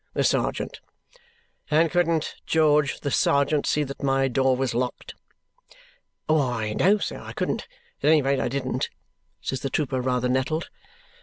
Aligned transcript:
The 0.15 0.23
sergeant." 0.23 0.81
"And 1.69 1.91
couldn't 1.91 2.33
George, 2.47 3.01
the 3.01 3.11
sergeant, 3.11 3.67
see 3.67 3.83
that 3.83 4.01
my 4.01 4.27
door 4.27 4.57
was 4.57 4.73
locked?" 4.73 5.13
"Why, 6.25 6.73
no, 6.73 6.97
sir, 6.97 7.19
I 7.21 7.33
couldn't. 7.33 7.67
At 8.01 8.09
any 8.09 8.23
rate, 8.23 8.39
I 8.39 8.47
didn't," 8.47 8.89
says 9.41 9.59
the 9.59 9.69
trooper, 9.69 10.01
rather 10.01 10.27
nettled. 10.27 10.71